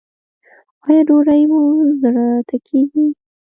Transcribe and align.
ایا 0.87 1.01
ډوډۍ 1.07 1.41
مو 1.51 1.61
زړه 2.01 2.25
ته 2.47 2.55
کیږي؟ 2.67 3.05